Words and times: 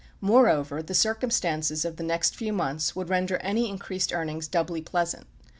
Moreover 0.19 0.81
the 0.81 0.95
circumstances 0.95 1.85
of 1.85 1.97
the 1.97 2.03
next 2.03 2.35
few 2.35 2.53
months 2.53 2.95
would 2.95 3.09
render 3.09 3.37
any 3.37 3.69
increased 3.69 4.11
earnings 4.11 4.47
doubly 4.47 4.81
pleasant. 4.81 5.27